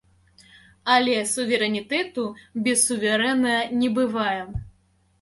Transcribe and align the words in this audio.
Але 0.93 1.17
суверэнітэту 1.33 2.23
без 2.65 2.89
суверэна 2.91 3.63
не 3.79 3.89
бывае. 4.03 4.39